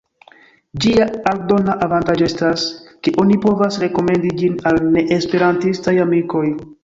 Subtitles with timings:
[0.83, 2.63] Ĝia aldona avantaĝo estas,
[3.07, 6.45] ke oni povas rekomendi ĝin al neesperantistaj amikoj.